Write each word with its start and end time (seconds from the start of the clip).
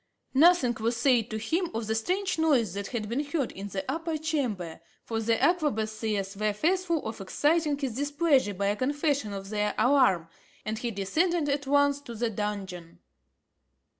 Nothing 0.33 0.73
was 0.79 0.97
said 0.97 1.29
to 1.29 1.37
him 1.37 1.69
of 1.75 1.85
the 1.85 1.93
strange 1.93 2.39
noise 2.39 2.73
that 2.73 2.87
had 2.87 3.07
been 3.07 3.23
heard 3.23 3.51
in 3.51 3.67
the 3.67 3.85
upper 3.87 4.17
chamber, 4.17 4.79
for 5.03 5.19
the 5.19 5.37
arquebusiers 5.37 6.35
were 6.35 6.53
fearful 6.53 7.05
of 7.05 7.21
exciting 7.21 7.77
his 7.77 7.97
displeasure 7.97 8.55
by 8.55 8.65
a 8.69 8.75
confession 8.75 9.31
of 9.31 9.49
their 9.49 9.75
alarm, 9.77 10.27
and 10.65 10.79
he 10.79 10.89
descended 10.89 11.47
at 11.49 11.67
once 11.67 12.01
to 12.01 12.15
the 12.15 12.31
dungeon. 12.31 12.97